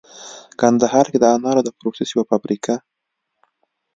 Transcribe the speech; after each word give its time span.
کندهار 0.59 1.05
کې 1.11 1.17
د 1.21 1.25
انارو 1.35 1.61
د 1.65 1.69
پروسس 1.77 2.09
یوه 2.13 2.25
فابریکه 2.29 2.75